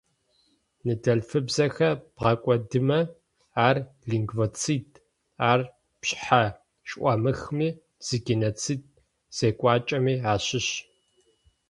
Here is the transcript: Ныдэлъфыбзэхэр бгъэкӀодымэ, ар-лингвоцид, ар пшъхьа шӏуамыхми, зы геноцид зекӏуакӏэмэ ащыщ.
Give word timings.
Ныдэлъфыбзэхэр 0.85 1.95
бгъэкӀодымэ, 2.15 2.99
ар-лингвоцид, 3.65 4.89
ар 5.49 5.61
пшъхьа 6.01 6.43
шӏуамыхми, 6.87 7.69
зы 8.05 8.17
геноцид 8.25 8.83
зекӏуакӏэмэ 9.35 10.13
ащыщ. 10.31 10.67